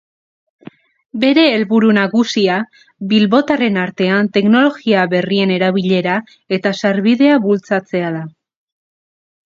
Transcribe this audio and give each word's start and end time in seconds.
Bere 1.23 1.43
helburu 1.57 1.91
nagusia 1.97 2.55
bilbotarren 3.11 3.77
artean 3.83 4.31
teknologia 4.39 5.03
berrien 5.15 5.53
erabilera 5.59 6.19
eta 6.59 6.73
sarbidea 6.83 7.37
bultzatzea 7.49 8.15
da. 8.17 8.25